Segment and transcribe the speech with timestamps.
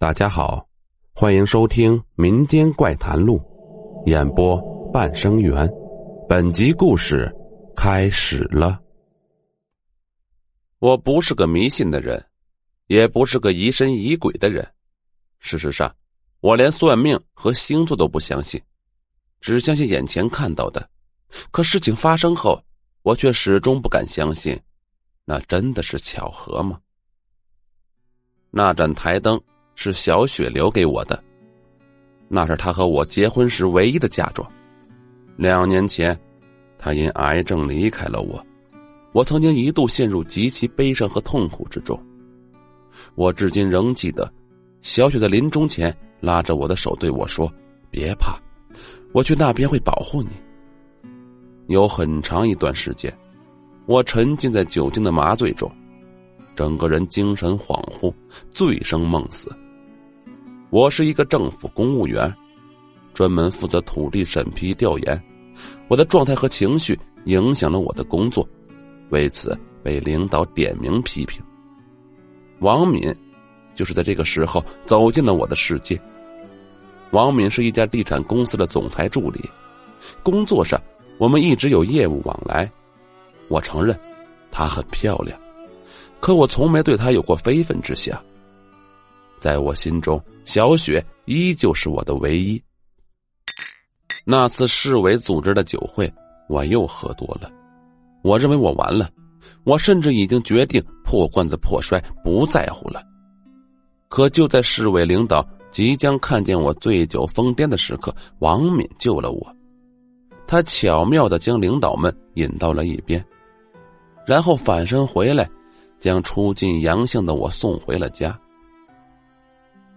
[0.00, 0.66] 大家好，
[1.12, 3.38] 欢迎收听《民间怪谈录》，
[4.10, 4.58] 演播
[4.90, 5.68] 半生缘。
[6.26, 7.30] 本集故事
[7.76, 8.80] 开始了。
[10.78, 12.26] 我不是个迷信的人，
[12.86, 14.66] 也不是个疑神疑鬼的人。
[15.38, 15.94] 事实上，
[16.40, 18.58] 我连算命和星座都不相信，
[19.42, 20.88] 只相信眼前看到的。
[21.50, 22.58] 可事情发生后，
[23.02, 24.58] 我却始终不敢相信，
[25.26, 26.80] 那真的是巧合吗？
[28.50, 29.38] 那盏台灯。
[29.82, 31.24] 是小雪留给我的，
[32.28, 34.46] 那是她和我结婚时唯一的嫁妆。
[35.36, 36.14] 两年前，
[36.76, 38.44] 她因癌症离开了我，
[39.12, 41.98] 我曾经一度陷入极其悲伤和痛苦之中。
[43.14, 44.30] 我至今仍记得，
[44.82, 47.50] 小雪在临终前拉着我的手对我说
[47.90, 48.38] ：“别怕，
[49.14, 50.28] 我去那边会保护你。”
[51.68, 53.10] 有很长一段时间，
[53.86, 55.72] 我沉浸在酒精的麻醉中，
[56.54, 58.12] 整个人精神恍惚，
[58.50, 59.50] 醉生梦死。
[60.70, 62.32] 我是一个政府公务员，
[63.12, 65.20] 专门负责土地审批调研。
[65.88, 68.48] 我的状态和情绪影响了我的工作，
[69.08, 71.42] 为此被领导点名批评。
[72.60, 73.12] 王敏
[73.74, 76.00] 就是在这个时候走进了我的世界。
[77.10, 79.40] 王敏是一家地产公司的总裁助理，
[80.22, 80.80] 工作上
[81.18, 82.70] 我们一直有业务往来。
[83.48, 83.98] 我承认，
[84.52, 85.36] 她很漂亮，
[86.20, 88.16] 可我从没对她有过非分之想。
[89.40, 92.62] 在我心中，小雪依旧是我的唯一。
[94.24, 96.12] 那次市委组织的酒会，
[96.48, 97.50] 我又喝多了。
[98.22, 99.10] 我认为我完了，
[99.64, 103.02] 我甚至已经决定破罐子破摔，不在乎了。
[104.08, 109.56] 可就在市委领导即将看见我醉酒疯癫的时刻，王敏救了我。
[110.46, 113.24] 他巧妙的将领导们引到了一边，
[114.26, 115.48] 然后反身回来，
[115.98, 118.38] 将出尽洋相的我送回了家。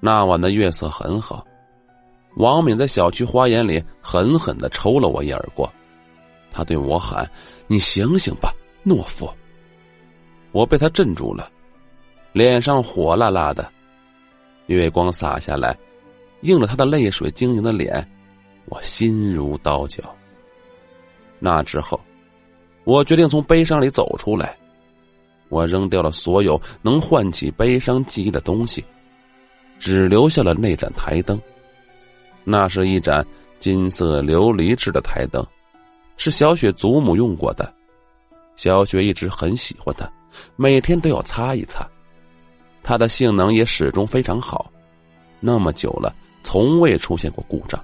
[0.00, 1.46] 那晚的月色很好，
[2.36, 5.70] 王敏在小区花园里狠狠的抽了我一耳光，
[6.50, 7.30] 他对我喊
[7.68, 8.50] ：“你醒醒吧，
[8.84, 9.30] 懦夫！”
[10.52, 11.50] 我被他镇住了，
[12.32, 13.70] 脸上火辣辣的，
[14.66, 15.76] 月光洒下来，
[16.40, 18.04] 映着他的泪水晶莹的脸，
[18.66, 20.02] 我心如刀绞。
[21.38, 22.00] 那之后，
[22.84, 24.56] 我决定从悲伤里走出来，
[25.50, 28.82] 我扔掉了所有能唤起悲伤记忆的东西。
[29.80, 31.40] 只留下了那盏台灯，
[32.44, 33.26] 那是一盏
[33.58, 35.44] 金色琉璃制的台灯，
[36.16, 37.72] 是小雪祖母用过的。
[38.56, 40.08] 小雪一直很喜欢它，
[40.54, 41.84] 每天都要擦一擦。
[42.82, 44.70] 它的性能也始终非常好，
[45.40, 47.82] 那么久了，从未出现过故障。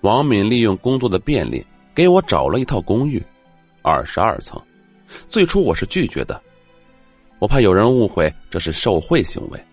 [0.00, 3.22] 王敏利用工作的便利，给我找了一套公寓，
[3.80, 4.60] 二十二层。
[5.28, 6.42] 最初我是拒绝的，
[7.38, 9.64] 我怕有人误会这是受贿行为。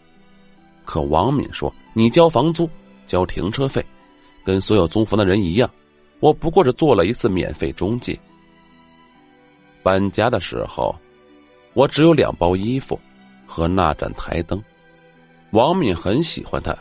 [0.90, 2.68] 可王敏说：“你交房租，
[3.06, 3.86] 交停车费，
[4.44, 5.70] 跟所有租房的人一样。
[6.20, 8.20] 我不过是做了一次免费中介。
[9.84, 10.96] 搬家的时候，
[11.76, 13.00] 我只有两包衣服
[13.46, 14.60] 和那盏台灯。
[15.52, 16.76] 王敏很喜欢它，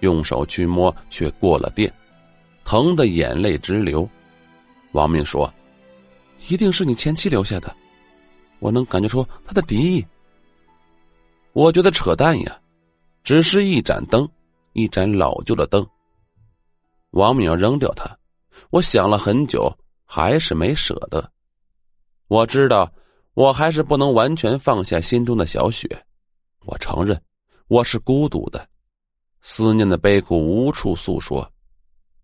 [0.00, 1.90] 用手去摸却过了电，
[2.62, 4.06] 疼得眼泪直流。
[4.92, 5.50] 王敏说
[6.46, 7.74] ：‘一定是你前妻留下的，
[8.58, 10.06] 我能感觉出他的敌意。’
[11.54, 12.54] 我觉得扯淡呀。”
[13.26, 14.28] 只是一盏灯，
[14.72, 15.84] 一盏老旧的灯。
[17.10, 18.16] 王敏要扔掉它，
[18.70, 19.68] 我想了很久，
[20.04, 21.28] 还是没舍得。
[22.28, 22.88] 我知道，
[23.34, 25.88] 我还是不能完全放下心中的小雪。
[26.66, 27.20] 我承认，
[27.66, 28.64] 我是孤独的，
[29.40, 31.50] 思念的悲苦无处诉说，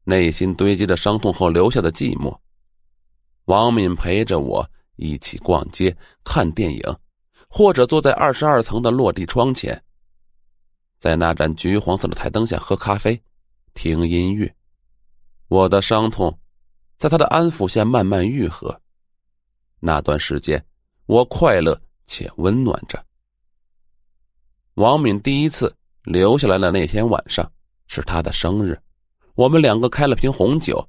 [0.05, 2.33] 内心堆积的伤痛后留下的寂寞。
[3.47, 4.65] 王敏陪着我
[4.95, 6.97] 一起逛街、看电影，
[7.49, 9.83] 或者坐在二十二层的落地窗前。
[11.03, 13.21] 在那盏橘黄色的台灯下喝咖啡，
[13.75, 14.55] 听音乐，
[15.49, 16.39] 我的伤痛
[16.97, 18.81] 在他的安抚下慢慢愈合。
[19.81, 20.65] 那段时间，
[21.07, 21.77] 我快乐
[22.07, 23.05] 且温暖着。
[24.75, 25.75] 王敏第一次
[26.05, 27.51] 留下来的那天晚上
[27.89, 28.81] 是他的生日，
[29.35, 30.89] 我们两个开了瓶红酒，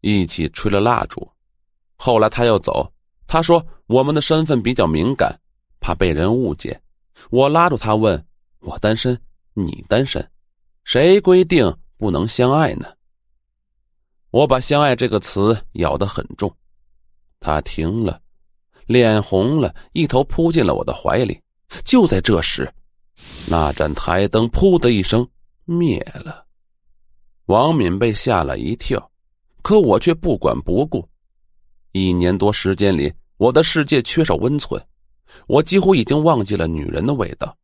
[0.00, 1.30] 一起吹了蜡烛。
[1.94, 2.92] 后来他要走，
[3.28, 5.32] 他说我们的身份比较敏感，
[5.78, 6.82] 怕被人误解。
[7.30, 8.20] 我拉住他问
[8.58, 9.16] ：“我单身？”
[9.54, 10.28] 你单身，
[10.82, 12.86] 谁规定不能相爱呢？
[14.30, 16.52] 我把“相爱”这个词咬得很重，
[17.38, 18.20] 他听了，
[18.86, 21.40] 脸红了，一头扑进了我的怀里。
[21.84, 22.68] 就在这时，
[23.48, 25.26] 那盏台灯“噗”的一声
[25.64, 26.44] 灭了，
[27.46, 29.10] 王敏被吓了一跳，
[29.62, 31.08] 可我却不管不顾。
[31.92, 34.84] 一年多时间里，我的世界缺少温存，
[35.46, 37.56] 我几乎已经忘记了女人的味道。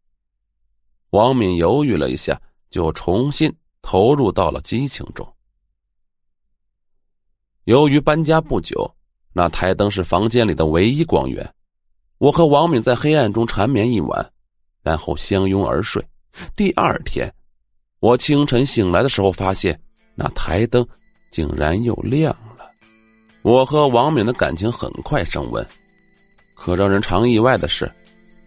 [1.10, 2.40] 王敏犹豫了一下，
[2.70, 3.52] 就重新
[3.82, 5.26] 投入到了激情中。
[7.64, 8.90] 由于搬家不久，
[9.32, 11.48] 那台灯是房间里的唯一光源。
[12.18, 14.32] 我和王敏在黑暗中缠绵一晚，
[14.82, 16.04] 然后相拥而睡。
[16.54, 17.32] 第二天，
[17.98, 19.80] 我清晨醒来的时候，发现
[20.14, 20.86] 那台灯
[21.30, 22.70] 竟然又亮了。
[23.42, 25.66] 我和王敏的感情很快升温。
[26.54, 27.90] 可让人常意外的是，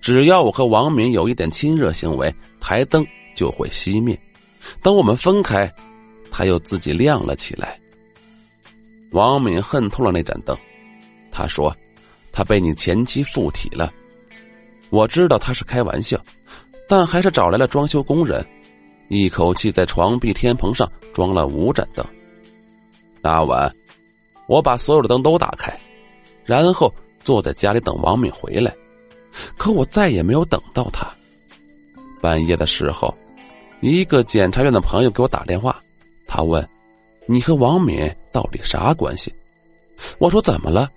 [0.04, 4.20] 只要我和王敏有一点亲热行为，台灯就会熄灭。
[4.82, 5.74] 等我们分开，
[6.30, 7.80] 它又自己亮了起来。
[9.12, 10.54] 王敏恨透了那盏灯，
[11.32, 11.74] 他说
[12.34, 13.94] ：“他被你前妻附体了。”
[14.92, 16.22] 我知道他是开玩笑，
[16.86, 18.46] 但还是找来了装修工人，
[19.08, 22.06] 一口气在床壁天棚上装了五盏灯。
[23.22, 23.74] 那晚，
[24.50, 25.74] 我把所有的灯都打开，
[26.44, 26.94] 然后。
[27.24, 28.76] 坐在家里等王敏回来，
[29.58, 31.08] 可我再也没有等到他。
[32.22, 33.14] 半夜的时候，
[33.82, 35.82] 一个检察院的朋友给我打电话，
[36.28, 36.68] 他问
[37.28, 39.34] ：“你和王敏到底啥关系？”
[40.20, 40.90] 我说：“怎么了？”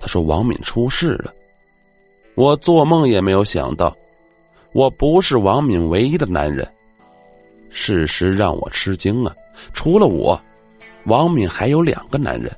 [0.00, 1.32] 他说：“王敏出事了。”
[2.34, 3.96] 我做梦也没有想到，
[4.72, 6.66] 我不是王敏唯一的男人。
[7.70, 9.34] 事实让我吃惊啊！
[9.72, 10.40] 除了我，
[11.04, 12.50] 王敏还有两个男人，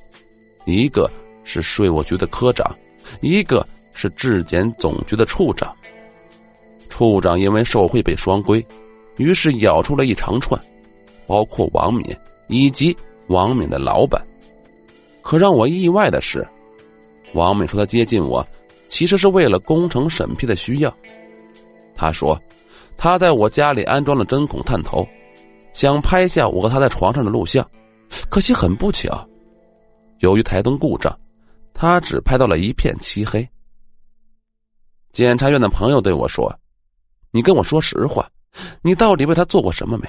[0.67, 1.11] 一个
[1.45, 2.77] 是税务局的科长。
[3.21, 5.75] 一个是质检总局的处长，
[6.89, 8.65] 处长因为受贿被双规，
[9.17, 10.61] 于是咬出了一长串，
[11.27, 12.05] 包括王敏
[12.49, 12.97] 以及
[13.29, 14.25] 王敏的老板。
[15.23, 16.47] 可让我意外的是，
[17.35, 18.47] 王敏说他接近我，
[18.89, 20.97] 其实是为了工程审批的需要。
[21.95, 22.41] 他说
[22.97, 25.07] 他在我家里安装了针孔探头，
[25.73, 27.69] 想拍下我和他在床上的录像，
[28.29, 29.27] 可惜很不巧，
[30.21, 31.15] 由于台灯故障。
[31.73, 33.49] 他只拍到了一片漆黑。
[35.13, 36.53] 检察院的朋友对我说
[37.33, 38.31] ：“你跟我说实话，
[38.83, 40.09] 你到底为他做过什么没？”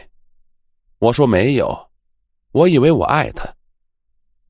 [0.99, 1.75] 我说：“没有，
[2.51, 3.45] 我以为我爱他。”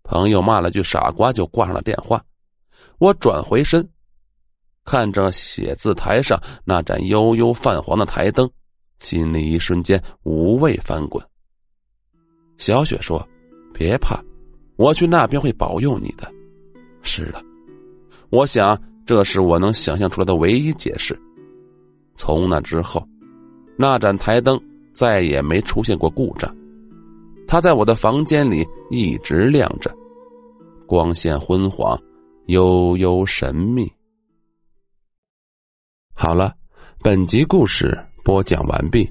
[0.04, 2.22] 朋友骂了句“傻瓜”，就挂上了电话。
[2.98, 3.88] 我转回身，
[4.84, 8.50] 看着写字台上那盏悠悠泛黄的台灯，
[9.00, 11.26] 心里一瞬间五味翻滚。
[12.58, 13.26] 小雪说
[13.74, 14.22] ：“别怕，
[14.76, 16.32] 我去那边会保佑你的。”
[17.02, 17.42] 是的，
[18.30, 18.80] 我想
[19.12, 21.20] 这是我能想象出来的唯一解释。
[22.16, 23.06] 从那之后，
[23.78, 24.58] 那盏台灯
[24.94, 26.56] 再也没出现过故障，
[27.46, 29.94] 它在我的房间里一直亮着，
[30.88, 32.02] 光线昏黄，
[32.46, 33.92] 悠悠神秘。
[36.16, 36.54] 好了，
[37.04, 39.06] 本集故事播讲完毕。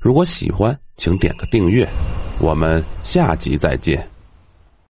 [0.00, 1.86] 如果喜欢，请点个订阅，
[2.40, 4.13] 我们下集再见。